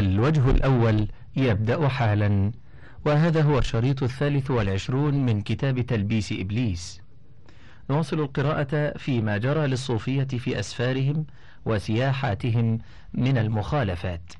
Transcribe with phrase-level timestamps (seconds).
[0.00, 2.52] الوجه الأول يبدأ حالا.
[3.06, 7.00] وهذا هو الشريط الثالث والعشرون من كتاب تلبيس إبليس.
[7.90, 11.26] نواصل القراءة فيما جرى للصوفية في أسفارهم
[11.64, 12.78] وسياحاتهم
[13.14, 14.32] من المخالفات.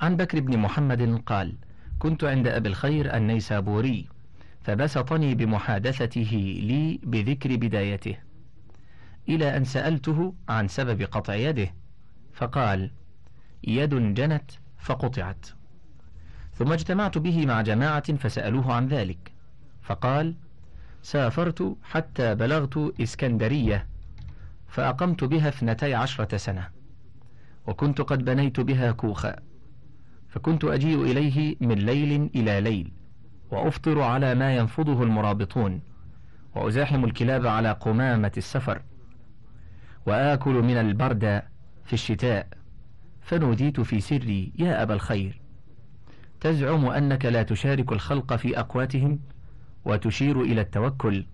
[0.00, 1.54] عن بكر بن محمد قال
[1.98, 4.08] كنت عند أبي الخير النيسابوري
[4.60, 8.16] فبسطني بمحادثته لي بذكر بدايته
[9.28, 11.74] إلى أن سألته عن سبب قطع يده
[12.32, 12.90] فقال
[13.64, 15.46] يد جنت فقطعت.
[16.54, 19.32] ثم اجتمعت به مع جماعة فسألوه عن ذلك.
[19.82, 20.34] فقال
[21.02, 23.86] سافرت حتى بلغت إسكندرية
[24.68, 26.68] فأقمت بها اثنتي عشرة سنة
[27.66, 29.36] وكنت قد بنيت بها كوخا
[30.28, 32.92] فكنت أجيء إليه من ليل إلى ليل
[33.50, 35.80] وأفطر على ما ينفضه المرابطون
[36.54, 38.82] وأزاحم الكلاب على قمامة السفر
[40.06, 41.42] وآكل من البرد
[41.84, 42.48] في الشتاء.
[43.30, 45.40] فنوديت في سري يا أبا الخير.
[46.40, 49.18] تزعم أنك لا تشارك الخلق في أقواتهم
[49.84, 51.26] وتشير إلى التوكل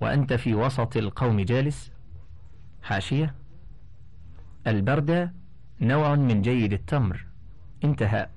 [0.00, 1.92] وأنت في وسط القوم جالس؟
[2.82, 3.34] حاشية.
[4.66, 5.32] البرد
[5.80, 7.26] نوع من جيد التمر.
[7.84, 8.28] انتهى.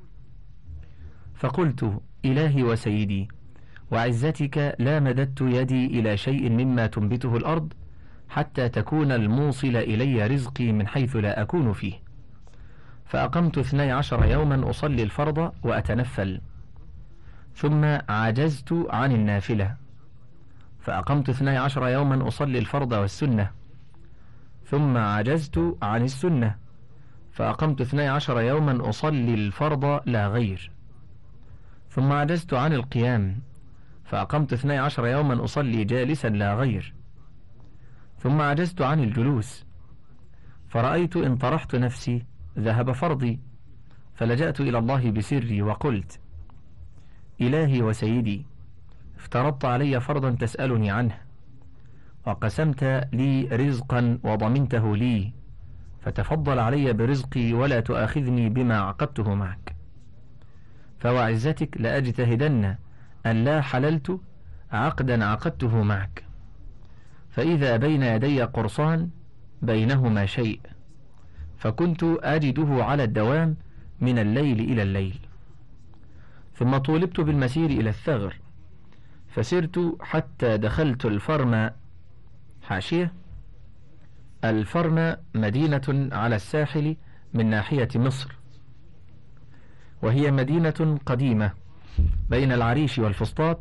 [1.36, 3.28] فقلت إلهي وسيدي
[3.92, 7.74] وعزتك لا مددت يدي إلى شيء مما تنبته الأرض
[8.30, 12.03] حتى تكون الموصل إلي رزقي من حيث لا أكون فيه.
[13.14, 16.42] فأقمت اثني عشر يوما أصلي الفرض وأتنفل.
[17.56, 19.76] ثم عجزت عن النافلة.
[20.80, 23.52] فأقمت اثني عشر يوما أصلي الفرض والسنة.
[24.66, 26.56] ثم عجزت عن السنة.
[27.32, 30.72] فأقمت اثني عشر يوما أصلي الفرض لا غير.
[31.90, 33.42] ثم عجزت عن القيام.
[34.06, 36.94] فأقمت اثني عشر يوما أصلي جالسا لا غير.
[38.20, 39.66] ثم عجزت عن الجلوس.
[40.68, 42.33] فرأيت إن طرحت نفسي.
[42.60, 43.40] ذهب فرضي
[44.16, 46.20] فلجأت إلى الله بسري وقلت
[47.42, 48.46] إلهي وسيدي
[49.18, 51.18] افترضت علي فرضا تسألني عنه
[52.26, 55.32] وقسمت لي رزقا وضمنته لي
[56.02, 59.76] فتفضل علي برزقي ولا تؤاخذني بما عقدته معك.
[61.00, 62.76] فوعزتك لأجتهدن
[63.26, 64.20] أن لا حللت
[64.72, 66.24] عقدا عقدته معك.
[67.30, 69.10] فإذا بين يدي قرصان
[69.62, 70.60] بينهما شيء.
[71.64, 73.58] فكنت أجده على الدوام
[74.02, 75.20] من الليل إلى الليل.
[76.56, 78.36] ثم طولبت بالمسير إلى الثغر
[79.28, 81.72] فسرت حتى دخلت الفرم
[82.62, 83.14] حاشية.
[84.44, 86.96] الفرم مدينة على الساحل
[87.34, 88.36] من ناحية مصر
[90.02, 91.52] وهي مدينة قديمة
[92.30, 93.60] بين العريش والفسطاط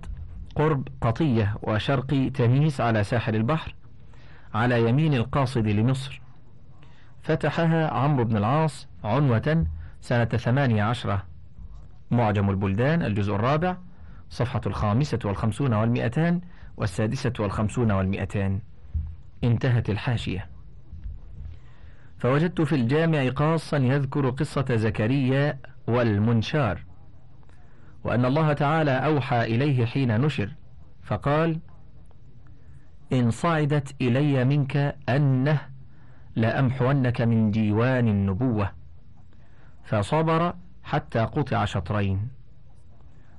[0.54, 3.74] قرب قطية وشرق تميس على ساحل البحر
[4.54, 6.21] على يمين القاصد لمصر.
[7.22, 9.66] فتحها عمرو بن العاص عنوة
[10.00, 11.22] سنة ثمانية عشرة.
[12.10, 13.76] معجم البلدان الجزء الرابع
[14.30, 16.40] صفحة الخامسة والخمسون والمئتان
[16.76, 18.60] والسادسة والخمسون والمئتان.
[19.44, 20.48] انتهت الحاشية.
[22.18, 26.84] فوجدت في الجامع قاصا يذكر قصة زكريا والمنشار
[28.04, 30.54] وأن الله تعالى أوحى إليه حين نشر
[31.02, 31.58] فقال
[33.12, 35.71] إن صعدت إلي منك أنه
[36.36, 38.72] لأمحونك من ديوان النبوة.
[39.84, 42.28] فصبر حتى قطع شطرين.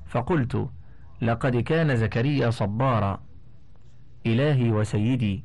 [0.05, 0.69] فقلت
[1.21, 3.23] لقد كان زكريا صبارا
[4.25, 5.43] إلهي وسيدي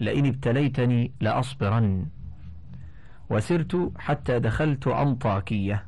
[0.00, 2.06] لئن ابتليتني لأصبرن.
[3.30, 5.86] وسرت حتى دخلت أنطاكية.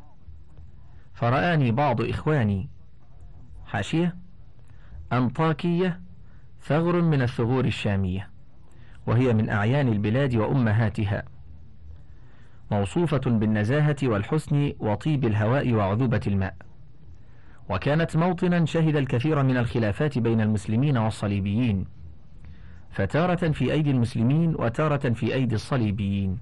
[1.15, 2.69] فرآني بعض إخواني.
[3.67, 4.17] حاشية؟
[5.13, 6.01] أنطاكية
[6.61, 8.32] ثغر من الثغور الشامية.
[9.07, 11.25] وهي من أعيان البلاد وأمهاتها.
[12.71, 16.55] موصوفة بالنزاهة والحسن وطيب الهواء وعذوبة الماء.
[17.71, 21.85] وكانت موطنا شهد الكثير من الخلافات بين المسلمين والصليبيين.
[22.91, 26.39] فتارة في أيدي المسلمين وتارة في أيدي الصليبيين.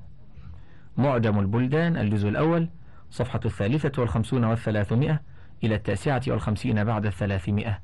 [0.96, 2.68] معجم البلدان الجزء الأول
[3.10, 5.20] صفحة الثالثة والخمسون والثلاثمائة
[5.64, 7.78] إلى التاسعة والخمسين بعد الثلاثمائة.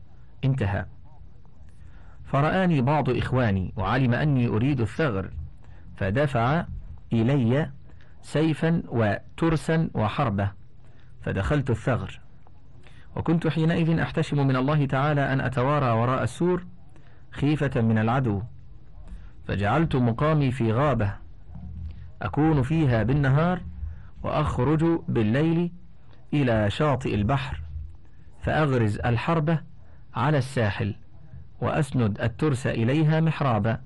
[0.44, 0.86] انتهى.
[2.36, 5.30] فرآني بعض إخواني وعلم أني أريد الثغر
[5.96, 6.64] فدفع
[7.12, 7.70] إلي
[8.22, 10.50] سيفا وترسا وحربة
[11.22, 12.20] فدخلت الثغر.
[13.16, 16.66] وكنت حينئذ أحتشم من الله تعالى أن أتوارى وراء السور
[17.30, 18.42] خيفة من العدو
[19.48, 21.12] فجعلت مقامي في غابة
[22.22, 23.60] أكون فيها بالنهار
[24.22, 25.72] وأخرج بالليل
[26.34, 27.60] إلى شاطئ البحر
[28.42, 29.60] فأغرز الحربة
[30.14, 30.94] على الساحل.
[31.60, 33.80] وأسند الترس إليها محرابا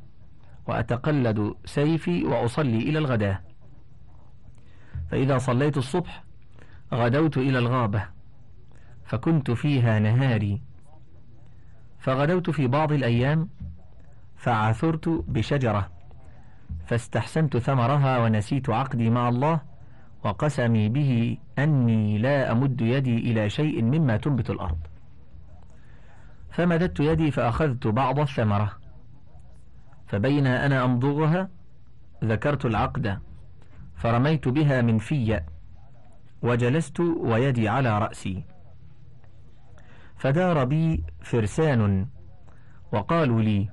[0.67, 3.43] وأتقلد سيفي وأصلي إلى الغداء
[5.11, 6.25] فإذا صليت الصبح
[6.95, 8.05] غدوت إلى الغابة
[9.05, 10.63] فكنت فيها نهاري.
[11.99, 13.49] فغدوت في بعض الأيام
[14.37, 15.91] فعثرت بشجرة
[16.87, 19.61] فاستحسنت ثمرها ونسيت عقدي مع الله
[20.25, 24.79] وقسمي به أني لا أمد يدي إلى شيء مما تنبت الأرض.
[26.50, 28.79] فمددت يدي فأخذت بعض الثمرة
[30.06, 31.49] فبين أنا أمضغها
[32.25, 33.19] ذكرت العقد
[33.97, 35.41] فرميت بها من في
[36.43, 38.44] وجلست ويدي على رأسي.
[40.17, 42.06] فدار بي فرسان
[42.93, 43.69] وقالوا لي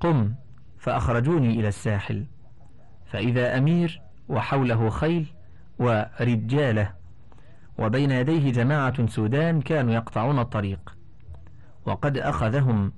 [0.00, 0.34] قم
[0.78, 2.26] فأخرجوني إلى الساحل
[3.06, 5.26] فإذا أمير وحوله خيل
[5.78, 6.92] ورجاله
[7.78, 10.97] وبين يديه جماعة سودان كانوا يقطعون الطريق.
[11.88, 12.92] وقد أخذهم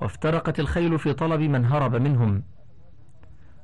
[0.00, 2.42] وافترقت الخيل في طلب من هرب منهم.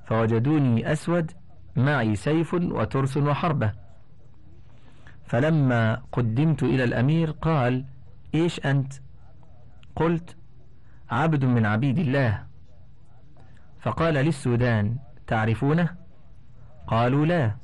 [0.05, 1.33] فوجدوني أسود
[1.77, 3.73] معي سيف وترس وحربة.
[5.27, 7.85] فلما قدمت إلى الأمير قال
[8.35, 8.93] إيش أنت؟
[9.97, 10.37] قلت
[11.11, 12.47] عبد من عبيد الله.
[13.81, 14.97] فقال للسودان
[15.27, 15.97] تعرفونه؟
[16.87, 17.57] قالوا لا.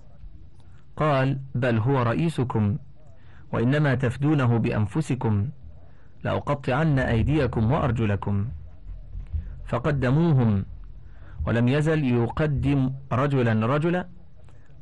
[0.96, 2.78] قال بل هو رئيسكم
[3.52, 5.49] وإنما تفدونه بأنفسكم.
[6.25, 8.49] لأقطعن أيديكم وأرجلكم
[9.67, 10.65] فقدموهم
[11.47, 14.09] ولم يزل يقدم رجلا رجلا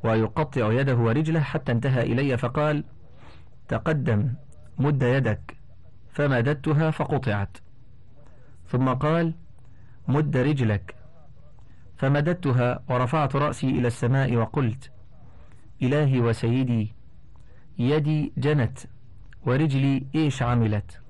[0.04, 2.84] ويقطع يده ورجله حتى انتهى إلي فقال
[3.68, 4.34] تقدم
[4.78, 5.56] مد يدك.
[6.12, 7.58] فمددتها فقطعت.
[8.68, 9.34] ثم قال
[10.08, 10.94] مد رجلك.
[11.96, 14.90] فمددتها ورفعت رأسي إلى السماء وقلت
[15.82, 16.94] إلهي وسيدي
[17.78, 18.78] يدي جنت
[19.46, 21.00] ورجلي إيش عملت؟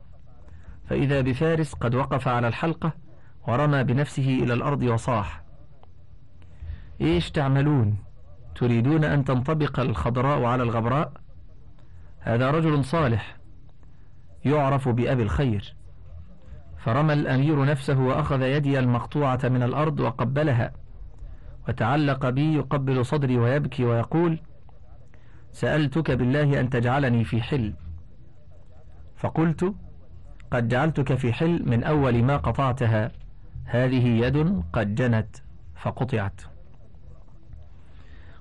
[0.88, 2.92] فإذا بفارس قد وقف على الحلقة
[3.48, 5.42] ورمى بنفسه إلى الأرض وصاح.
[7.00, 7.98] إيش تعملون؟
[8.54, 11.12] تريدون أن تنطبق الخضراء على الغبراء؟
[12.20, 13.36] هذا رجل صالح
[14.44, 15.74] يعرف بأبي الخير.
[16.78, 20.72] فرمى الأمير نفسه وأخذ يدي المقطوعة من الأرض وقبلها
[21.68, 24.40] وتعلق بي يقبل صدري ويبكي ويقول
[25.52, 27.74] سألتك بالله أن تجعلني في حل.
[29.16, 29.74] فقلت
[30.50, 33.10] قد جعلتك في حل من أول ما قطعتها.
[33.64, 35.36] هذه يد قد جنت
[35.76, 36.40] فقطعت.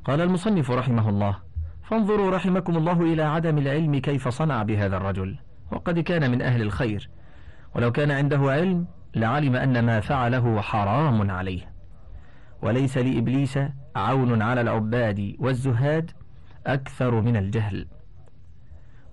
[0.05, 1.37] قال المصنف رحمه الله
[1.83, 5.37] فانظروا رحمكم الله إلى عدم العلم كيف صنع بهذا الرجل
[5.71, 7.09] وقد كان من أهل الخير.
[7.75, 11.61] ولو كان عنده علم لعلم أن ما فعله حرام عليه.
[12.61, 13.59] وليس لإبليس
[13.95, 16.11] عون على العباد والزهاد
[16.67, 17.87] أكثر من الجهل.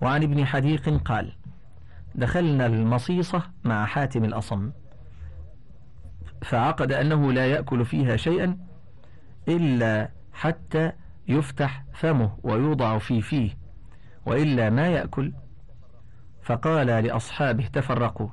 [0.01, 1.31] وعن ابن حديق قال
[2.15, 4.71] دخلنا المصيصة مع حاتم الأصم
[6.41, 8.57] فعقد أنه لا يأكل فيها شيئا
[9.47, 10.91] إلا حتى
[11.27, 13.57] يفتح فمه ويوضع في فيه
[14.25, 15.33] وإلا ما يأكل.
[16.43, 18.29] فقال لأصحابه تفرقوا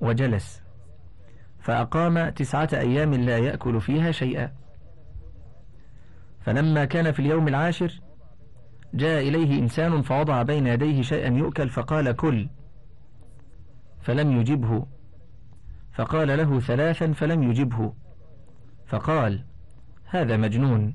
[0.00, 0.62] وجلس.
[1.60, 4.52] فأقام تسعة أيام لا يأكل فيها شيئا.
[6.40, 8.00] فلما كان في اليوم العاشر
[8.94, 12.48] جاء إليه إنسان فوضع بين يديه شيئا يؤكل فقال كل.
[14.04, 14.86] فلم يجبه.
[15.92, 17.92] فقال له ثلاثا فلم يجبه.
[18.86, 19.44] فقال
[20.04, 20.94] هذا مجنون.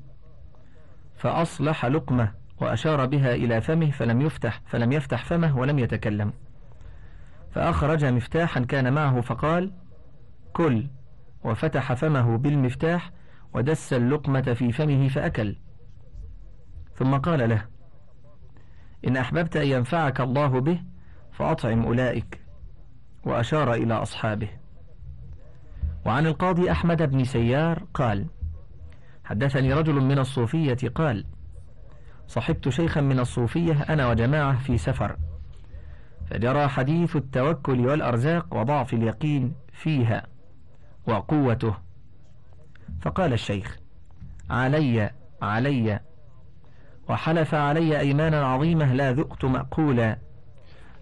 [1.16, 6.34] فأصلح لقمة وأشار بها إلى فمه فلم يفتح فلم يفتح فمه ولم يتكلم.
[7.52, 9.72] فأخرج مفتاحا كان معه فقال
[10.54, 10.88] كل.
[11.44, 13.12] وفتح فمه بالمفتاح
[13.54, 15.56] ودس اللقمة في فمه فأكل.
[16.96, 17.66] ثم قال له
[19.08, 20.82] إن أحببت أن ينفعك الله به
[21.32, 22.49] فأطعم أولئك.
[23.24, 24.50] وأشار إلى أصحابه.
[26.06, 28.28] وعن القاضي أحمد بن سيار قال
[29.26, 31.26] حدثني رجل من الصوفية قال
[32.28, 35.18] صحبت شيخا من الصوفية أنا وجماعة في سفر
[36.30, 40.28] فجرى حديث التوكل والأرزاق وضعف اليقين فيها
[41.08, 41.76] وقوته.
[43.02, 43.78] فقال الشيخ
[44.50, 45.12] علي
[45.42, 46.00] علي
[47.10, 50.18] وحلف علي أيمانا عظيمة لا ذقت مأقولا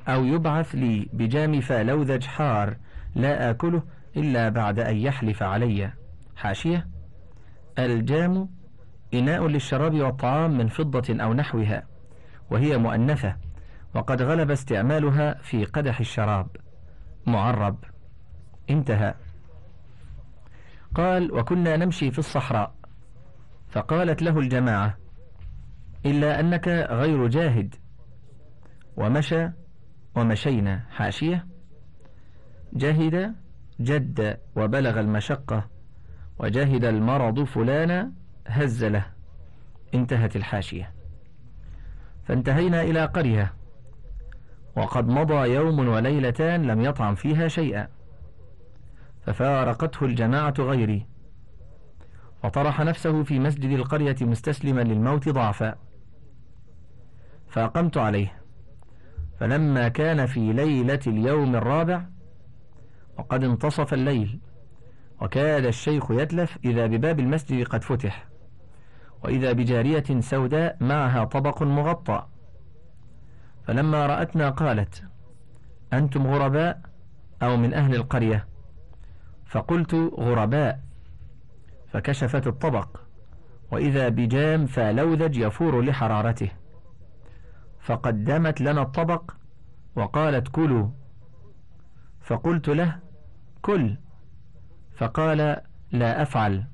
[0.07, 2.77] أو يبعث لي بجام فلوذج حار
[3.15, 3.83] لا آكله
[4.17, 5.91] إلا بعد أن يحلف علي.
[6.35, 6.87] حاشية.
[7.79, 8.49] الجام
[9.13, 11.83] إناء للشراب والطعام من فضة أو نحوها
[12.51, 13.35] وهي مؤنثة
[13.95, 16.47] وقد غلب استعمالها في قدح الشراب.
[17.27, 17.77] معرب.
[18.69, 19.13] انتهى.
[20.95, 22.75] قال وكنا نمشي في الصحراء.
[23.69, 24.97] فقالت له الجماعة
[26.05, 27.75] إلا أنك غير جاهد.
[28.97, 29.49] ومشى
[30.17, 31.47] ومشينا حاشية.
[32.73, 33.35] جهد
[33.81, 35.67] جد وبلغ المشقة
[36.39, 38.11] وجهد المرض فلانا
[38.47, 39.05] هز له.
[39.93, 40.93] انتهت الحاشية.
[42.23, 43.53] فانتهينا إلى قرية.
[44.75, 47.87] وقد مضى يوم وليلتان لم يطعم فيها شيئا.
[49.25, 51.05] ففارقته الجماعة غيري.
[52.43, 55.75] وطرح نفسه في مسجد القرية مستسلما للموت ضعفا.
[57.47, 58.36] فأقمت عليه.
[59.39, 62.01] فلما كان في ليلة اليوم الرابع
[63.17, 64.39] وقد انتصف الليل
[65.21, 68.27] وكاد الشيخ يتلف إذا بباب المسجد قد فتح
[69.23, 72.25] وإذا بجارية سوداء معها طبق مغطى.
[73.67, 75.03] فلما رأتنا قالت
[75.93, 76.81] أنتم غرباء
[77.43, 78.47] أو من أهل القرية؟
[79.45, 80.79] فقلت غرباء.
[81.87, 83.01] فكشفت الطبق
[83.71, 86.51] وإذا بجام فلوذج يفور لحرارته.
[87.79, 89.31] فقدمت لنا الطبق
[89.95, 90.89] وقالت كلوا.
[92.21, 92.99] فقلت له
[93.61, 93.97] كل.
[94.95, 96.65] فقال لا أفعل.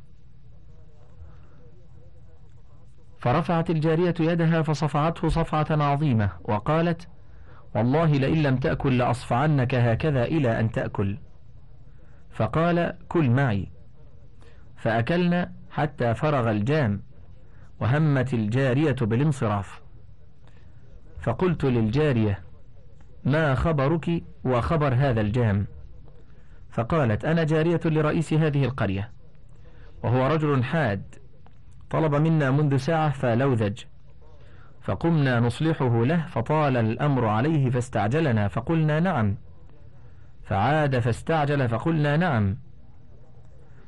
[3.19, 7.07] فرفعت الجارية يدها فصفعته صفعة عظيمة وقالت
[7.75, 11.17] والله لئن لم تأكل لأصفعنك هكذا إلى أن تأكل.
[12.31, 13.71] فقال كل معي.
[14.77, 17.03] فأكلنا حتى فرغ الجام
[17.79, 19.82] وهمت الجارية بالانصراف.
[21.23, 22.39] فقلت للجارية
[23.25, 25.67] ما خبرك وخبر هذا الجام
[26.69, 29.11] فقالت أنا جارية لرئيس هذه القرية
[30.03, 31.15] وهو رجل حاد
[31.89, 33.79] طلب منا منذ ساعة فلوذج.
[34.81, 39.37] فقمنا نصلحه له فطال الأمر عليه فاستعجلنا فقلنا نعم.
[40.43, 42.57] فعاد فاستعجل فقلنا نعم.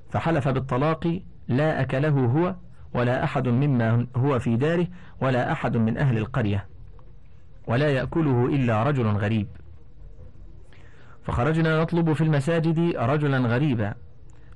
[0.10, 2.56] فحلف بالطلاق لا أكله هو
[2.94, 4.88] ولا أحد مما هو في داره
[5.22, 6.75] ولا أحد من أهل القرية.
[7.67, 9.48] ولا يأكله إلا رجل غريب.
[11.24, 13.93] فخرجنا نطلب في المساجد رجلا غريبا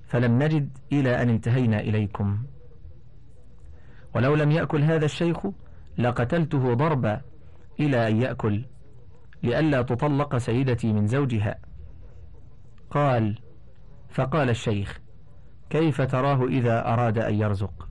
[0.08, 2.44] فلم نجد إلى أن انتهينا إليكم.
[4.16, 5.38] ولو لم يأكل هذا الشيخ
[5.98, 7.22] لقتلته ضربا
[7.80, 8.66] إلى أن يأكل
[9.44, 11.56] لئلا تطلق سيدتي من زوجها.
[12.90, 13.40] قال
[14.10, 15.00] فقال الشيخ
[15.70, 17.89] كيف تراه إذا أراد أن يرزق؟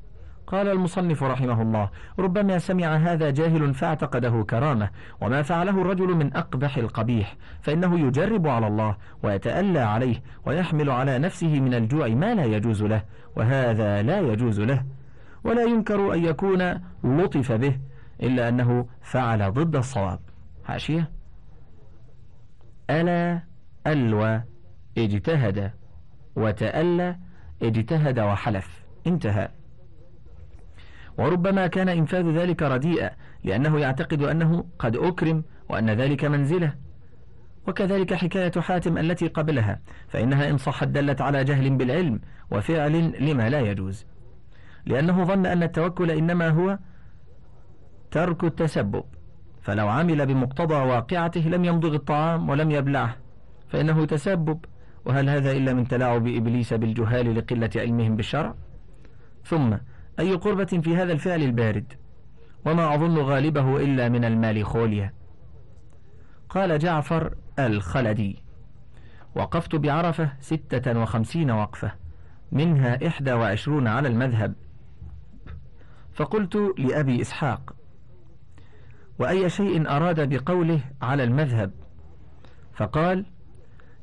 [0.49, 4.91] قال المصنف رحمه الله ربما سمع هذا جاهل فاعتقده كرامة
[5.21, 11.61] وما فعله الرجل من أقبح القبيح فإنه يجرب على الله ويتألى عليه ويحمل على نفسه
[11.61, 13.03] من الجوع ما لا يجوز له
[13.37, 14.85] وهذا لا يجوز له
[15.45, 17.79] ولا ينكر أن يكون لطف به
[18.23, 20.21] إلا أنه فعل ضد الصواب.
[20.65, 21.11] حاشية.
[22.91, 23.43] ألا
[23.87, 24.43] ألوى
[24.99, 25.71] اجتهد
[26.37, 27.17] وتألى
[27.63, 28.85] اجتهد وحلف.
[29.07, 29.58] انتهى.
[31.19, 33.11] وربما كان إنفاذ ذلك رديئا
[33.45, 36.75] لأنه يعتقد أنه قد أكرم وأن ذلك منزلة.
[37.67, 42.21] وكذلك حكاية حاتم التي قبلها فإنها إن صحت دلت على جهل بالعلم
[42.51, 44.07] وفعل لما لا يجوز.
[44.87, 46.79] لأنه ظن أن التوكل إنما هو
[48.11, 49.05] ترك التسبب
[49.63, 53.17] فلو عمل بمقتضى واقعته لم يمضغ الطعام ولم يبلعه
[53.69, 54.65] فإنه تسبب.
[55.05, 58.55] وهل هذا إلا من تلاعب إبليس بالجهال لقلة علمهم بالشرع؟
[59.45, 59.77] ثم
[60.19, 61.93] أي قربة في هذا الفعل البارد
[62.67, 65.13] وما أظن غالبه إلا من المال خوليا
[66.49, 68.43] قال جعفر الخلدي
[69.35, 71.93] وقفت بعرفة ستة وخمسين وقفة
[72.53, 74.55] منها إحدى وعشرون على المذهب.
[76.13, 77.75] فقلت لأبي إسحاق
[79.19, 81.71] وأي شيء أراد بقوله على المذهب؟
[82.75, 83.25] فقال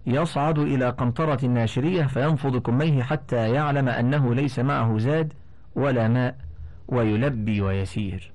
[0.05, 5.33] يصعد إلى قنطرة الناشرية فينفض كميه حتى يعلم أنه ليس معه زاد
[5.75, 6.35] ولا ماء
[6.87, 8.31] ويلبي ويسير.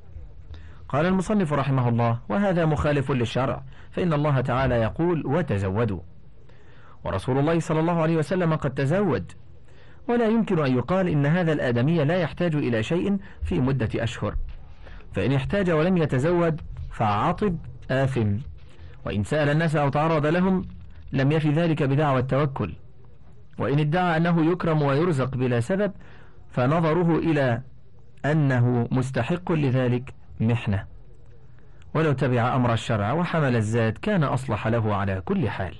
[0.89, 6.01] قال المصنف رحمه الله وهذا مخالف للشرع فإن الله تعالى يقول وتزودوا
[7.05, 9.33] ورسول الله صلى الله عليه وسلم قد تزود.
[10.09, 14.37] ولا يمكن أن يقال إن هذا الآدمي لا يحتاج إلى شيء في مدة أشهر.
[15.13, 16.61] فإن احتاج ولم يتزود
[16.93, 17.57] فعاطب
[17.91, 18.37] آثم.
[19.07, 20.65] وإن سأل الناس أو تعرض لهم
[21.13, 22.73] لم يفي ذلك بدعوى التوكل.
[23.59, 25.93] وإن ادعى أنه يكرم ويرزق بلا سبب
[26.51, 27.63] فنظره إلى
[28.25, 30.87] أنه مستحق لذلك محنة.
[31.95, 35.75] ولو تبع أمر الشرع وحمل الزاد كان أصلح له على كل حال.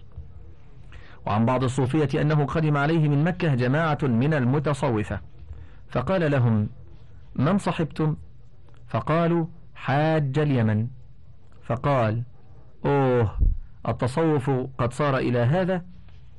[1.27, 5.21] وعن بعض الصوفية أنه قدم عليه من مكة جماعة من المتصوفة
[5.89, 6.69] فقال لهم
[7.35, 8.17] من صحبتم؟
[8.89, 10.89] فقالوا حاج اليمن.
[11.63, 12.23] فقال
[12.87, 13.39] أوه
[13.89, 15.85] التصوف قد صار إلى هذا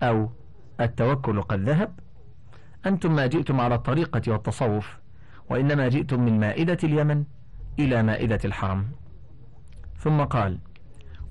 [0.03, 0.29] أو
[0.81, 1.99] التوكل قد ذهب؟
[2.85, 4.97] أنتم ما جئتم على الطريقة والتصوف
[5.49, 7.23] وإنما جئتم من مائدة اليمن
[7.79, 8.87] إلى مائدة الحرم.
[9.97, 10.59] ثم قال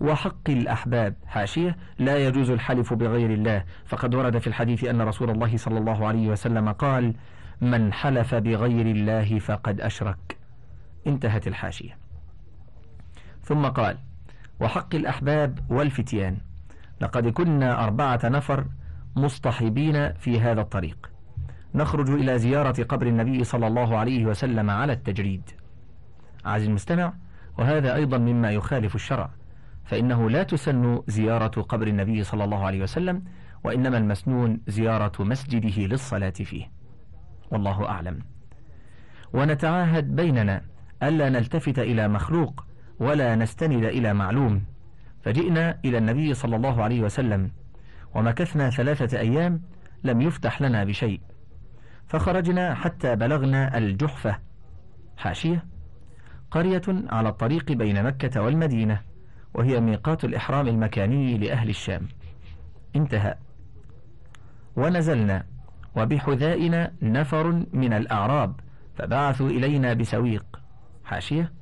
[0.01, 3.65] وحق الأحباب حاشية لا يجوز الحلف بغير الله.
[3.87, 7.15] فقد ورد في الحديث أن رسول الله صلى الله عليه وسلم قال
[7.61, 10.37] من حلف بغير الله فقد أشرك.
[11.07, 11.99] انتهت الحاشية.
[13.43, 13.99] ثم قال
[14.61, 16.39] وحق الأحباب والفتيان.
[17.01, 18.67] لقد كنا أربعة نفر
[19.17, 21.10] مصطحبين في هذا الطريق.
[21.75, 25.43] نخرج إلى زيارة قبر النبي صلى الله عليه وسلم على التجريد.
[26.45, 27.13] عزيزي المستمع
[27.59, 29.31] وهذا أيضا مما يخالف الشرع
[29.85, 33.23] فإنه لا تسن زيارة قبر النبي صلى الله عليه وسلم
[33.65, 36.71] وإنما المسنون زيارة مسجده للصلاة فيه.
[37.51, 38.19] والله أعلم.
[39.33, 40.63] ونتعاهد بيننا
[41.03, 42.65] ألا نلتفت إلى مخلوق
[43.01, 44.65] ولا نستند إلى معلوم.
[45.23, 47.51] فجئنا إلى النبي صلى الله عليه وسلم
[48.15, 49.63] ومكثنا ثلاثة أيام
[50.05, 51.21] لم يفتح لنا بشيء.
[52.11, 54.39] فخرجنا حتى بلغنا الجحفة.
[55.17, 55.65] حاشية.
[56.51, 59.01] قرية على الطريق بين مكة والمدينة
[59.55, 62.09] وهي ميقات الإحرام المكاني لأهل الشام.
[62.97, 63.35] انتهى.
[64.77, 65.45] ونزلنا
[65.97, 68.61] وبحذائنا نفر من الأعراب
[68.95, 70.61] فبعثوا إلينا بسويق.
[71.05, 71.53] حاشية.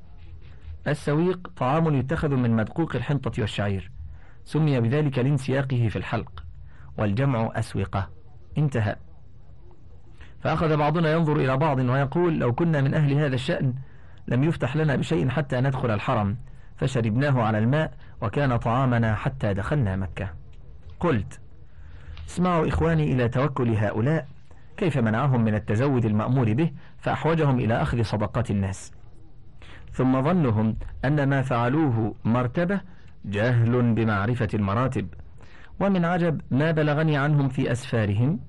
[0.87, 3.91] السويق طعام يتخذ من مدقوق الحنطة والشعير
[4.43, 6.43] سمي بذلك لانسياقه في الحلق
[6.97, 8.09] والجمع أسوقة.
[8.57, 8.95] انتهى.
[10.41, 13.73] فأخذ بعضنا ينظر إلى بعض ويقول لو كنا من أهل هذا الشأن
[14.27, 16.37] لم يفتح لنا بشيء حتى ندخل الحرم
[16.77, 20.29] فشربناه على الماء وكان طعامنا حتى دخلنا مكة.
[20.99, 21.39] قلت
[22.27, 24.27] اسمعوا إخواني إلى توكل هؤلاء
[24.77, 28.91] كيف منعهم من التزود المأمور به؟ فأحوجهم إلى أخذ صدقات الناس.
[29.91, 32.81] ثم ظنهم أن ما فعلوه مرتبة
[33.25, 35.07] جهل بمعرفة المراتب
[35.79, 38.39] ومن عجب ما بلغني عنهم في أسفارهم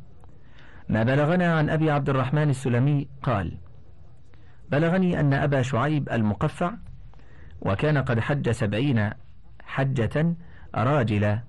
[0.90, 3.58] ما بلغنا عن أبي عبد الرحمن السلمي قال
[4.70, 6.72] بلغني أن أبا شعيب المقفع
[7.60, 9.10] وكان قد حج سبعين
[9.64, 10.34] حجة
[10.74, 11.42] راجلا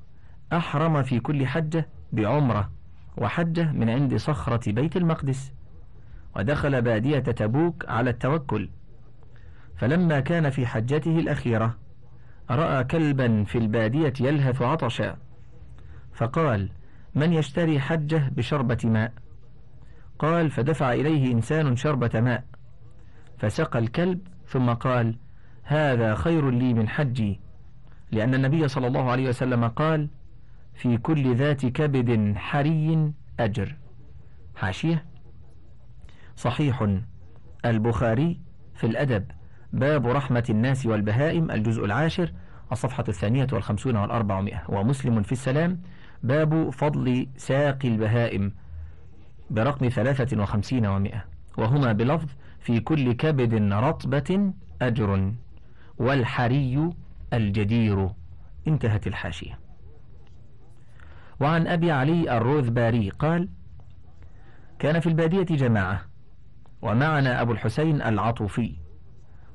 [0.54, 2.72] أحرم في كل حجة بعمرة
[3.18, 5.54] وحجة من عند صخرة بيت المقدس
[6.36, 8.70] ودخل بادية تبوك على التوكل.
[9.78, 11.78] فلما كان في حجته الأخيرة
[12.52, 15.18] رأى كلبا في البادية يلهث عطشا
[16.14, 16.70] فقال
[17.16, 19.14] من يشتري حجة بشربة ماء؟
[20.22, 22.44] قال فدفع إليه إنسان شربة ماء
[23.38, 25.16] فسقى الكلب ثم قال
[25.64, 27.40] هذا خير لي من حجي.
[28.12, 30.10] لأن النبي صلى الله عليه وسلم قال
[30.74, 33.76] في كل ذات كبد حري أجر.
[34.56, 35.06] حاشية.
[36.36, 36.88] صحيح.
[37.66, 38.40] البخاري
[38.76, 39.26] في الأدب.
[39.74, 42.34] باب رحمة الناس والبهائم الجزء العاشر
[42.72, 45.82] الصفحة الثانية والخمسون والأربعمائة ومسلم في السلام.
[46.24, 48.54] باب فضل ساقي البهائم.
[49.52, 51.26] برقم ثلاثة وخمسين ومائة
[51.58, 52.28] وهما بلفظ
[52.60, 55.34] في كل كبد رطبة أجر.
[55.98, 56.90] والحري
[57.34, 58.10] الجدير.
[58.68, 59.60] انتهت الحاشية.
[61.40, 63.50] وعن أبي علي الروذباري قال
[64.80, 66.02] كان في البادية جماعة
[66.82, 68.76] ومعنا أبو الحسين العطوفي.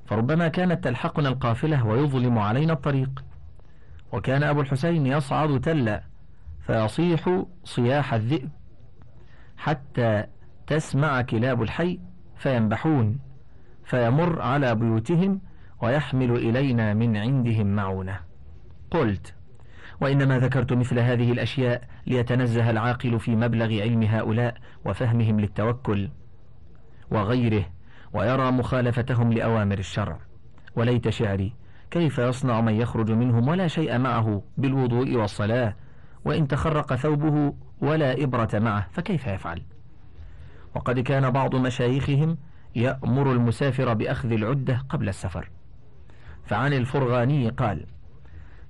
[0.06, 3.24] فربما كانت تلحقنا القافلة ويظلم علينا الطريق.
[4.12, 6.02] وكان أبو الحسين يصعد تلا
[6.66, 8.50] فيصيح صياح الذئب.
[9.56, 10.24] حتى
[10.66, 12.00] تسمع كلاب الحي
[12.36, 13.18] فينبحون
[13.84, 15.40] فيمر على بيوتهم
[15.82, 18.20] ويحمل إلينا من عندهم معونة.
[18.90, 19.34] قلت
[20.00, 26.10] وإنما ذكرت مثل هذه الأشياء ليتنزه العاقل في مبلغ علم هؤلاء وفهمهم للتوكل
[27.10, 27.66] وغيره
[28.12, 30.18] ويرى مخالفتهم لأوامر الشرع.
[30.76, 31.52] وليت شعري
[31.90, 35.76] كيف يصنع من يخرج منهم ولا شيء معه بالوضوء والصلاة؟
[36.24, 39.62] وإن تخرق ثوبه ولا إبرة معه فكيف يفعل؟
[40.74, 42.38] وقد كان بعض مشايخهم
[42.74, 45.50] يأمر المسافر بأخذ العدة قبل السفر.
[46.44, 47.86] فعن الفرغاني قال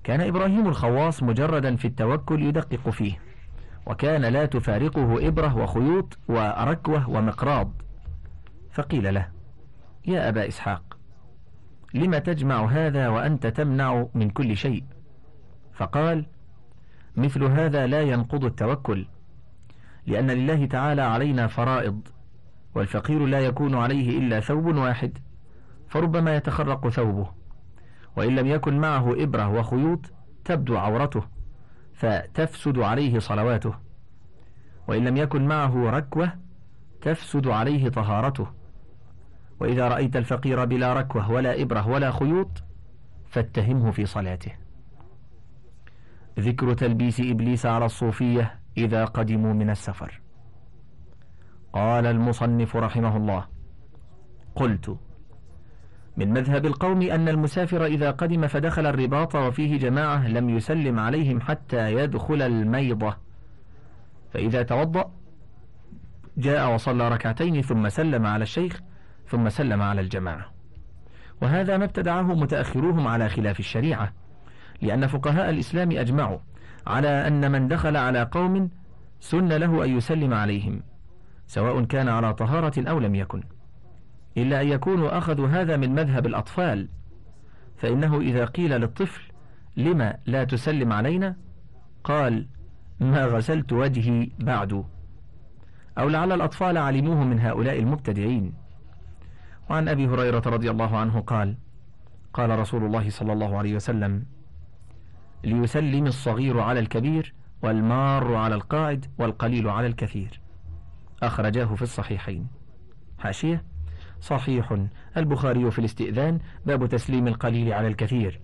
[0.05, 3.19] كان إبراهيم الخواص مجردا في التوكل يدقق فيه
[3.87, 7.83] وكان لا تفارقه إبرة وخيوط وركوة ومقراض.
[8.73, 9.29] فقيل له
[10.07, 10.99] يا أبا إسحاق
[11.95, 14.85] لم تجمع هذا وأنت تمنع من كل شيء؟
[15.75, 16.27] فقال
[17.17, 19.07] مثل هذا لا ينقض التوكل
[20.07, 22.01] لأن لله تعالى علينا فرائض
[22.75, 25.19] والفقير لا يكون عليه إلا ثوب واحد
[25.89, 27.31] فربما يتخرق ثوبه
[28.17, 30.01] وإن لم يكن معه إبرة وخيوط
[30.45, 31.23] تبدو عورته
[31.95, 33.75] فتفسد عليه صلواته
[34.89, 36.33] وإن لم يكن معه ركوة
[37.03, 38.47] تفسد عليه طهارته
[39.61, 42.51] وإذا رأيت الفقير بلا ركوة ولا إبرة ولا خيوط
[43.31, 44.53] فاتهمه في صلاته.
[46.39, 50.21] ذكر تلبيس إبليس على الصوفية إذا قدموا من السفر.
[51.73, 53.47] قال المصنف رحمه الله
[54.55, 54.99] قلت
[56.17, 61.93] من مذهب القوم أن المسافر إذا قدم فدخل الرباط وفيه جماعة لم يسلم عليهم حتى
[61.95, 63.17] يدخل الميضة.
[64.33, 65.13] فإذا توضأ
[66.37, 68.81] جاء وصلى ركعتين ثم سلم على الشيخ
[69.29, 70.53] ثم سلم على الجماعة.
[71.43, 74.13] وهذا ما ابتدعه متأخروهم على خلاف الشريعة.
[74.83, 76.39] لأن فقهاء الإسلام أجمعوا
[76.87, 78.71] على أن من دخل على قوم
[79.21, 80.83] سن له أن يسلم عليهم
[81.47, 83.43] سواء كان على طهارة أو لم يكن.
[84.37, 86.89] إلا أن يكونوا أخذوا هذا من مذهب الأطفال
[87.77, 89.23] فإنه إذا قيل للطفل
[89.77, 91.37] لما لا تسلم علينا؟
[92.05, 92.47] قال
[93.01, 94.85] ما غسلت وجهي بعد.
[95.99, 98.55] أو لعل الأطفال علموه من هؤلاء المبتدعين.
[99.71, 101.57] وعن أبي هريرة رضي الله عنه قال
[102.33, 104.25] قال رسول الله صلى الله عليه وسلم
[105.45, 110.41] ليسلم الصغير على الكبير والمار على القاعد والقليل على الكثير.
[111.23, 112.47] أخرجاه في الصحيحين.
[113.19, 113.65] حاشية.
[114.21, 114.77] صحيح.
[115.17, 116.39] البخاري في الاستئذان.
[116.67, 118.41] باب تسليم القليل على الكثير.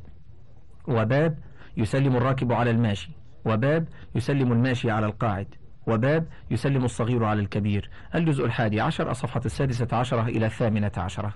[0.88, 1.38] وباب
[1.76, 3.10] يسلم الراكب على الماشي.
[3.44, 5.54] وباب يسلم الماشي على القاعد.
[5.86, 7.90] وباب يسلم الصغير على الكبير.
[8.14, 11.34] الجزء الحادي عشر الصفحة السادسة عشرة إلى الثامنة عشرة.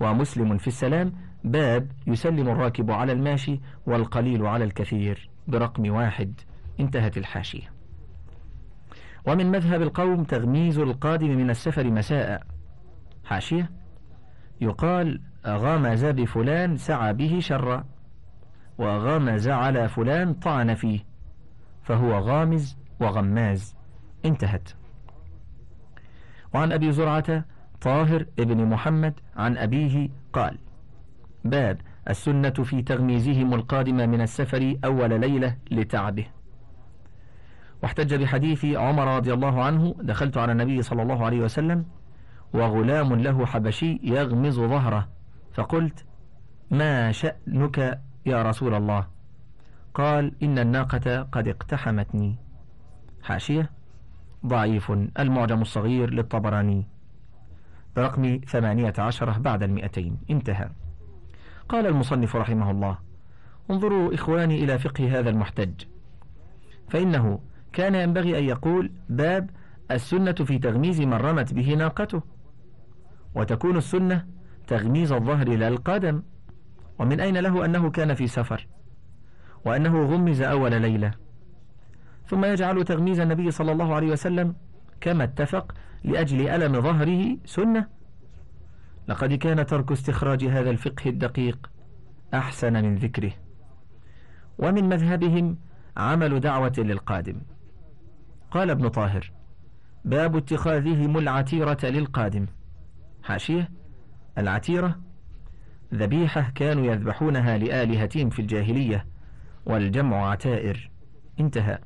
[0.00, 1.12] ومسلم في السلام
[1.44, 6.40] باب يسلم الراكب على الماشي والقليل على الكثير برقم واحد.
[6.80, 7.72] انتهت الحاشية.
[9.26, 12.42] ومن مذهب القوم تغميز القادم من السفر مساء.
[13.24, 13.70] حاشية.
[14.60, 17.84] يقال غمز بفلان سعى به شرا
[18.78, 21.00] وغمز على فلان طعن فيه
[21.82, 23.76] فهو غامز وغماز.
[24.24, 24.68] انتهت.
[26.54, 27.44] وعن أبي زرعة
[27.80, 30.58] طاهر ابن محمد عن أبيه قال
[31.44, 36.26] باب السنة في تغميزهم القادم من السفر أول ليلة لتعبه.
[37.82, 41.84] واحتج بحديث عمر رضي الله عنه دخلت على النبي صلى الله عليه وسلم
[42.52, 45.08] وغلام له حبشي يغمز ظهره
[45.52, 46.04] فقلت
[46.70, 49.06] ما شأنك يا رسول الله؟
[49.94, 52.36] قال إن الناقة قد اقتحمتني.
[53.22, 53.70] حاشية
[54.46, 56.86] ضعيف المعجم الصغير للطبراني.
[57.98, 60.18] برقم ثمانية عشرة بعد المئتين.
[60.30, 60.70] انتهى.
[61.68, 62.98] قال المصنف رحمه الله
[63.70, 65.72] انظروا إخواني إلى فقه هذا المحتج.
[66.88, 67.40] فإنه
[67.72, 69.50] كان ينبغي أن يقول باب
[69.90, 72.22] السنة في تغميز من رمت به ناقته.
[73.34, 74.26] وتكون السنة
[74.66, 76.22] تغميز الظهر إلى القدم.
[76.98, 78.66] ومن أين له أنه كان في سفر؟
[79.64, 81.10] وأنه غمز أول ليلة.
[82.26, 84.54] ثم يجعل تغميز النبي صلى الله عليه وسلم
[85.00, 87.86] كما اتفق لأجل ألم ظهره سنة.
[89.08, 91.70] لقد كان ترك استخراج هذا الفقه الدقيق
[92.34, 93.32] أحسن من ذكره
[94.58, 95.58] ومن مذهبهم
[95.96, 97.40] عمل دعوة للقادم.
[98.50, 99.30] قال ابن طاهر
[100.04, 102.46] باب اتخاذهم العتيرة للقادم.
[103.22, 103.70] حاشية
[104.38, 104.98] العتيرة
[105.94, 109.06] ذبيحة كانوا يذبحونها لآلهتهم في الجاهلية
[109.66, 110.90] والجمع عتائر.
[111.40, 111.78] انتهى.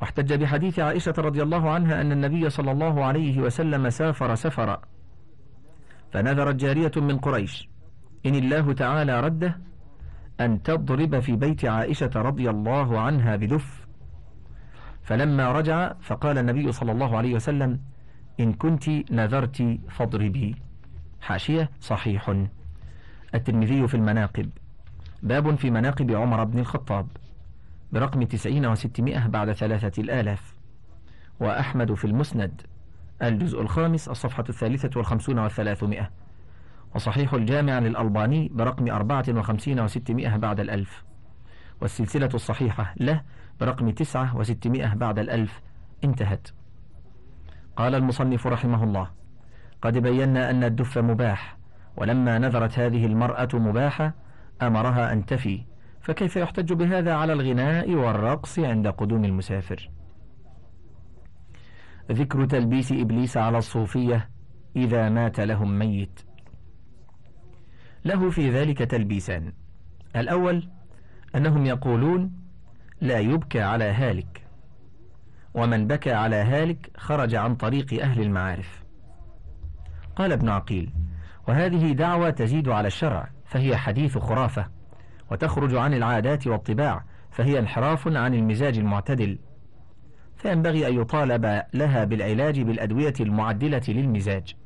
[0.00, 4.80] واحتج بحديث عائشة رضي الله عنها أن النبي صلى الله عليه وسلم سافر سفرا
[6.12, 7.68] فنذرت جارية من قريش
[8.26, 9.58] إن الله تعالى رده
[10.40, 13.86] أن تضرب في بيت عائشة رضي الله عنها بدف.
[15.02, 17.80] فلما رجع فقال النبي صلى الله عليه وسلم
[18.40, 20.56] إن كنت نذرت فاضربي.
[21.20, 22.34] حاشية صحيح.
[23.34, 24.50] الترمذي في المناقب.
[25.22, 27.06] باب في مناقب عمر بن الخطاب.
[27.92, 30.54] برقم تسعين وستمائة بعد ثلاثة الآلاف.
[31.40, 32.62] وأحمد في المسند
[33.22, 36.10] الجزء الخامس الصفحة الثالثة والخمسون والثلاثمائة.
[36.94, 41.04] وصحيح الجامع للألباني برقم أربعة وخمسين وستمائة بعد الألف.
[41.80, 43.22] والسلسلة الصحيحة له
[43.60, 45.60] برقم تسعة وستمائة بعد الألف.
[46.04, 46.48] انتهت.
[47.76, 49.10] قال المصنف رحمه الله
[49.82, 51.56] قد بينا أن الدف مباح
[51.96, 54.14] ولما نذرت هذه المرأة مباحة
[54.62, 55.64] أمرها أن تفي.
[56.08, 59.90] فكيف يحتج بهذا على الغناء والرقص عند قدوم المسافر؟
[62.12, 64.30] ذكر تلبيس إبليس على الصوفية
[64.76, 66.20] إذا مات لهم ميت.
[68.04, 69.52] له في ذلك تلبيسان.
[70.16, 70.68] الأول
[71.34, 72.32] أنهم يقولون
[73.00, 74.46] لا يبكى على هالك
[75.54, 78.84] ومن بكى على هالك خرج عن طريق أهل المعارف.
[80.16, 80.92] قال ابن عقيل
[81.48, 84.77] وهذه دعوة تزيد على الشرع فهي حديث خرافة.
[85.30, 89.38] وتخرج عن العادات والطباع فهي انحراف عن المزاج المعتدل.
[90.36, 94.56] فينبغي أن يطالب لها بالعلاج بالأدوية المعدلة للمزاج.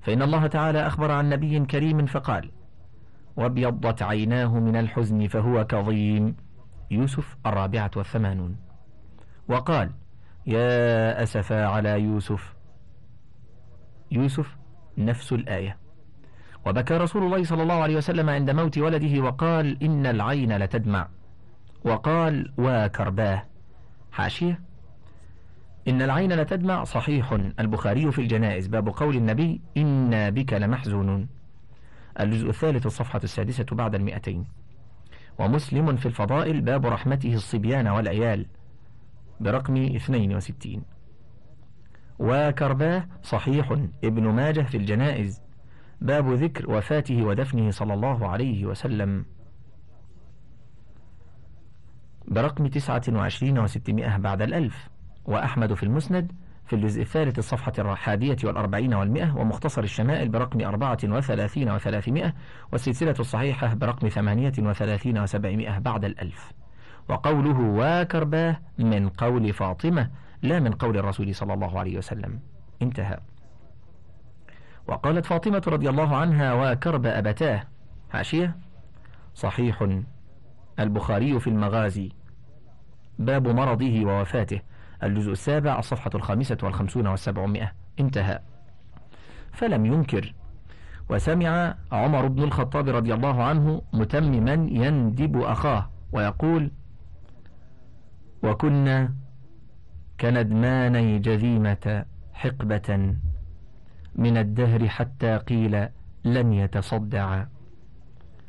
[0.00, 2.50] فإن الله تعالى أخبر عن نبي كريم فقال
[3.36, 6.36] وابيضت عيناه من الحزن فهو كظيم.
[6.90, 8.56] يوسف الرابعة والثمانون.
[9.48, 9.90] وقال
[10.46, 12.54] يا أسفا على يوسف.
[14.10, 14.56] يوسف
[14.98, 15.81] نفس الآية.
[16.66, 21.08] وبكى رسول الله صلى الله عليه وسلم عند موت ولده وقال إن العين لتدمع.
[21.84, 23.42] وقال وكرباه
[24.12, 24.60] حاشية.
[25.88, 27.32] إن العين لتدمع صحيح.
[27.60, 28.66] البخاري في الجنائز.
[28.66, 31.28] باب قول النبي إنا بك لمحزونون
[32.20, 34.44] الجزء الثالث الصفحة السادسة بعد المئتين.
[35.38, 36.60] ومسلم في الفضائل.
[36.60, 38.46] باب رحمته الصبيان والعيال.
[39.40, 40.82] برقم 62
[42.18, 43.72] وكرباه صحيح.
[44.04, 45.41] ابن ماجه في الجنائز.
[46.02, 49.24] باب ذكر وفاته ودفنه صلى الله عليه وسلم.
[52.28, 54.88] برقم تسعة وعشرين وستمائة بعد الألف.
[55.24, 56.32] وأحمد في المسند
[56.66, 62.34] في الجزء الثالث الصفحة الحادية والأربعين والمئة ومختصر الشمائل برقم أربعة وثلاثين وثلاثمائة
[62.72, 66.52] والسلسلة الصحيحة برقم ثمانية وثلاثين وسبعمائة بعد الألف.
[67.08, 70.10] وقوله وكرباه من قول فاطمة
[70.42, 72.40] لا من قول الرسول صلى الله عليه وسلم.
[72.82, 73.18] انتهى.
[74.86, 77.62] وقالت فاطمة رضي الله عنها وكرب أبتاه.
[78.10, 78.56] حاشية؟
[79.34, 79.88] صحيح.
[80.80, 82.12] البخاري في المغازي.
[83.18, 84.60] باب مرضه ووفاته.
[85.02, 87.72] الجزء السابع الصفحة الخامسة والخمسون والسبعمائة.
[88.00, 88.38] انتهى.
[89.52, 90.34] فلم ينكر.
[91.10, 96.70] وسمع عمر بن الخطاب رضي الله عنه متمما يندب أخاه ويقول
[98.42, 99.14] وكنا
[100.20, 103.14] كندماني جذيمة حقبة
[104.14, 105.88] من الدهر حتى قيل
[106.24, 107.44] لن يتصدع.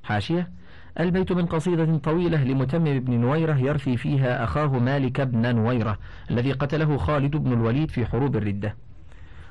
[0.03, 0.51] حاشية.
[0.99, 5.99] البيت من قصيدة طويلة لمتمم بن نويرة يرثي فيها أخاه مالك بن نويرة
[6.31, 8.75] الذي قتله خالد بن الوليد في حروب الردة.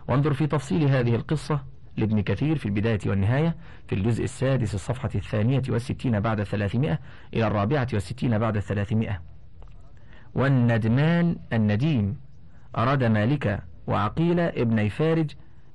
[0.09, 1.61] وانظر في تفصيل هذه القصة
[1.97, 3.57] لابن كثير في البداية والنهاية
[3.89, 6.99] في الجزء السادس الصفحة الثانية والستين بعد الثلاثمائة
[7.35, 9.21] إلى الرابعة والستين بعد الثلاثمائة
[10.35, 12.17] والندمان النديم.
[12.79, 15.31] أراد مالك وعقيل ابن فارج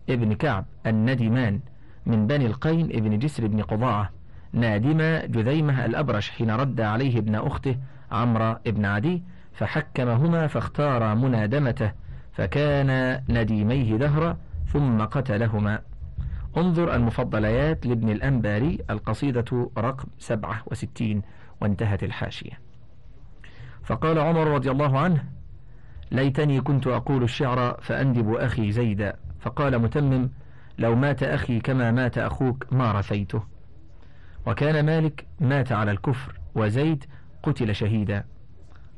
[0.10, 1.60] ابن كعب الندمان
[2.06, 4.10] من بني القين ابن جسر بن قضاعة
[4.54, 4.98] نادم
[5.32, 7.78] جذيمة الأبرش حين رد عليه ابن أخته
[8.12, 11.92] عمرو بن عدي فحكمهما فاختار منادمته
[12.34, 14.38] فكان نديميه دهرا
[14.74, 15.80] ثم قتلهما.
[16.58, 21.22] انظر المفضليات لابن الأنباري القصيدة رقم 67
[21.62, 22.60] وانتهت الحاشية.
[23.84, 25.24] فقال عمر رضي الله عنه
[26.12, 29.16] ليتني كنت أقول الشعر فأندب أخي زيدا.
[29.40, 30.30] فقال متمم
[30.78, 33.44] لو مات أخي كما مات أخوك ما رثيته.
[34.46, 37.06] وكان مالك مات على الكفر وزيد
[37.44, 38.24] قتل شهيدا.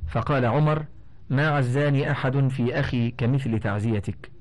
[0.07, 0.85] فقال عمر
[1.29, 4.31] ما عزاني أحد في أخي كمثل تعزيتك.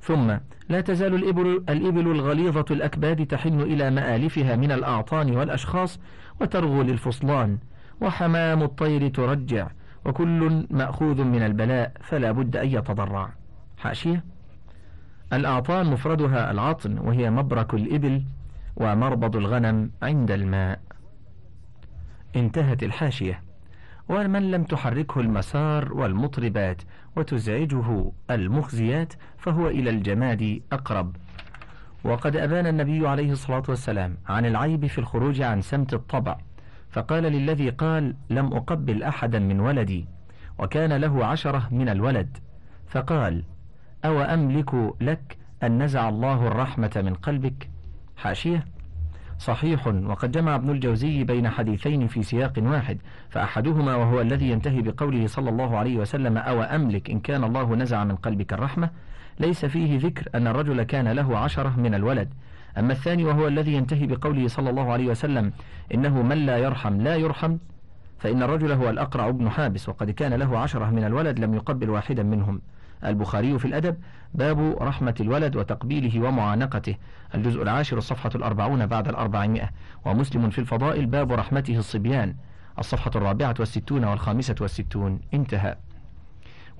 [0.00, 0.36] ثم
[0.68, 6.00] لا تزال الإبل, الإبل الغليظة الأكباد تحن إلى مآلفها من الأعطان والأشخاص
[6.40, 7.58] وترغو للفصلان.
[8.00, 9.68] وحمام الطير ترجع
[10.04, 13.32] وكل مأخوذ من البلاء فلا بد أن يتضرع.
[13.78, 14.24] حاشية؟
[15.32, 18.22] الأعطان مفردها العطن وهي مبرك الإبل
[18.76, 20.80] ومربض الغنم عند الماء.
[22.36, 23.42] انتهت الحاشية.
[24.08, 26.82] ومن لم تحركه المسار والمطربات
[27.16, 31.16] وتزعجه المخزيات فهو إلى الجماد أقرب.
[32.04, 36.38] وقد أبان النبي عليه الصلاة والسلام عن العيب في الخروج عن سمت الطبع
[36.90, 40.06] فقال للذي قال لم أقبل أحدا من ولدي
[40.58, 42.36] وكان له عشرة من الولد
[42.86, 43.44] فقال
[44.04, 47.70] أو أملك لك أن نزع الله الرحمة من قلبك؟
[48.16, 48.64] حاشية.
[49.38, 52.98] صحيح وقد جمع ابن الجوزي بين حديثين في سياق واحد
[53.30, 58.04] فأحدهما وهو الذي ينتهي بقوله صلى الله عليه وسلم أو أملك إن كان الله نزع
[58.04, 58.90] من قلبك الرحمة؟
[59.40, 62.28] ليس فيه ذكر أن الرجل كان له عشرة من الولد.
[62.78, 65.52] أما الثاني وهو الذي ينتهي بقوله صلى الله عليه وسلم
[65.94, 67.56] إنه من لا يرحم لا يرحم
[68.18, 72.22] فإن الرجل هو الأقرع بن حابس وقد كان له عشرة من الولد لم يقبل واحدا
[72.22, 72.60] منهم.
[73.04, 73.96] البخاري في الأدب
[74.34, 76.94] باب رحمة الولد وتقبيله ومعانقته
[77.34, 79.70] الجزء العاشر الصفحة الأربعون بعد الأربعمائة
[80.04, 82.34] ومسلم في الفضائل باب رحمته الصبيان
[82.78, 85.76] الصفحة الرابعة والستون والخامسة والستون انتهى.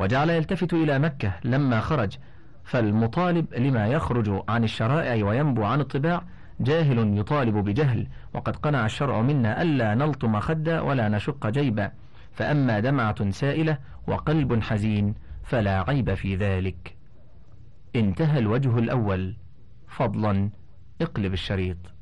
[0.00, 2.18] وجعل يلتفت إلى مكة لما خرج
[2.64, 6.22] فالمطالب لما يخرج عن الشرائع وينبو عن الطباع
[6.60, 11.90] جاهل يطالب بجهل وقد قنع الشرع منا ألا نلطم خدا ولا نشق جيبا
[12.32, 16.96] فأما دمعة سائلة وقلب حزين فلا عيب في ذلك.
[17.96, 19.36] انتهى الوجه الأول.
[19.88, 20.50] فضلا
[21.00, 21.93] اقلب الشريط.